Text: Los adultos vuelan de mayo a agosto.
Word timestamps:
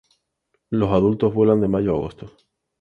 Los 0.71 0.89
adultos 0.89 1.31
vuelan 1.31 1.61
de 1.61 1.67
mayo 1.67 1.91
a 1.91 1.93
agosto. 1.95 2.33